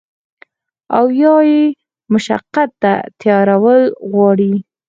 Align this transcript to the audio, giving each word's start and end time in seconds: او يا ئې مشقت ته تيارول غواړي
او 0.97 1.05
يا 1.21 1.35
ئې 1.47 1.59
مشقت 2.13 2.69
ته 2.81 2.93
تيارول 3.19 3.81
غواړي 4.11 4.53